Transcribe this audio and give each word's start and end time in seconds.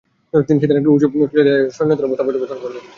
তিনি 0.33 0.59
সেদিন 0.61 0.77
একটি 0.79 0.89
উঁচু 0.91 1.07
টিলায় 1.11 1.45
দাঁড়িয়ে 1.47 1.73
সৈন্যদের 1.77 2.07
অবস্থা 2.07 2.25
পর্যবেক্ষণ 2.27 2.59
করেছিলেন। 2.61 2.83